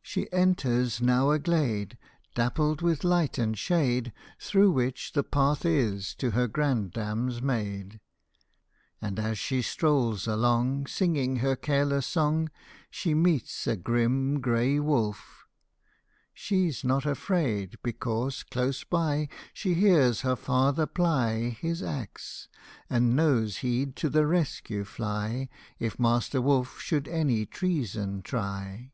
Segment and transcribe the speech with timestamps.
[0.00, 1.98] She enters now a glade,
[2.34, 8.00] Dappled with light and shade, Through which the path is to her grandam's made;
[9.02, 12.48] And as she strolls along, Singing her careless song,
[12.88, 15.44] She meets a grim grey wolf.
[16.32, 22.48] She 's not afraid, Because close by She hears her father ply His axe,
[22.88, 28.92] and knows he'd to the rescue fly If Master Wolf should any treason try.